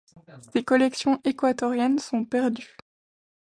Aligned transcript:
Ses 0.51 0.63
collections 0.63 1.21
équatoriennes 1.25 1.99
sont 1.99 2.25
perdues. 2.25 2.75